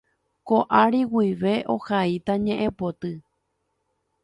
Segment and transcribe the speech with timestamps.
[0.47, 3.13] Ko ary guive ohaíta ñe'ẽpoty.